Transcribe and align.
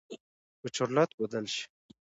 به 0.61 0.67
چورلټ 0.75 1.09
بدل 1.19 1.45
شي. 1.53 1.65